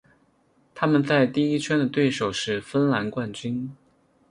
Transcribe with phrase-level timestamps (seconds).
[0.73, 3.71] 他们在第一圈的对手是芬兰冠军。